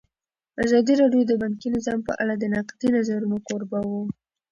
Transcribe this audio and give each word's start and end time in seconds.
ازادي 0.65 0.93
راډیو 1.01 1.21
د 1.27 1.31
بانکي 1.41 1.67
نظام 1.75 1.99
په 2.07 2.13
اړه 2.21 2.33
د 2.37 2.43
نقدي 2.55 2.87
نظرونو 2.97 3.37
کوربه 3.47 3.79
وه. 3.89 4.01